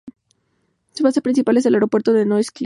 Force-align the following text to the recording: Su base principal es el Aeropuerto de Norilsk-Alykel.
Su 0.95 1.03
base 1.03 1.21
principal 1.21 1.57
es 1.57 1.67
el 1.67 1.75
Aeropuerto 1.75 2.11
de 2.11 2.25
Norilsk-Alykel. 2.25 2.59